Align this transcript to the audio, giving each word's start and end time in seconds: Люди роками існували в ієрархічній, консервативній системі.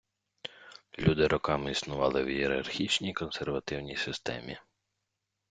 Люди 0.99 1.27
роками 1.27 1.71
існували 1.71 2.23
в 2.23 2.27
ієрархічній, 2.27 3.13
консервативній 3.13 3.95
системі. 3.97 4.57